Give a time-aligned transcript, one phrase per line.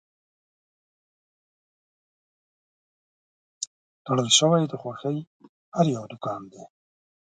[4.05, 5.17] تړل شوی د خوښۍ
[5.75, 6.63] هر یو دوکان دی